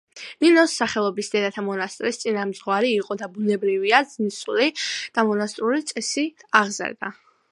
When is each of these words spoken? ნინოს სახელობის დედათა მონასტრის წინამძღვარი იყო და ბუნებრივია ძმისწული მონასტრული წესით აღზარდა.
ნინოს 0.43 0.71
სახელობის 0.77 1.27
დედათა 1.33 1.63
მონასტრის 1.65 2.17
წინამძღვარი 2.23 2.89
იყო 3.03 3.19
და 3.21 3.29
ბუნებრივია 3.35 4.01
ძმისწული 4.15 4.69
მონასტრული 5.31 5.85
წესით 5.93 6.49
აღზარდა. 6.63 7.17